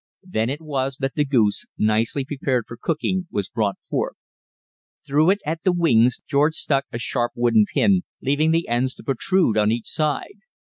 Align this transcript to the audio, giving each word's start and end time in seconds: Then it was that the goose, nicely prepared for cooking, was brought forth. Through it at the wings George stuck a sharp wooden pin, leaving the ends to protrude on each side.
Then 0.23 0.49
it 0.49 0.61
was 0.61 0.97
that 0.97 1.13
the 1.13 1.23
goose, 1.25 1.67
nicely 1.77 2.25
prepared 2.25 2.65
for 2.67 2.75
cooking, 2.75 3.27
was 3.29 3.49
brought 3.49 3.75
forth. 3.87 4.15
Through 5.05 5.29
it 5.29 5.41
at 5.45 5.61
the 5.63 5.71
wings 5.71 6.19
George 6.27 6.55
stuck 6.55 6.85
a 6.91 6.97
sharp 6.97 7.33
wooden 7.35 7.67
pin, 7.71 8.01
leaving 8.19 8.49
the 8.49 8.67
ends 8.67 8.95
to 8.95 9.03
protrude 9.03 9.59
on 9.59 9.71
each 9.71 9.85
side. 9.87 10.39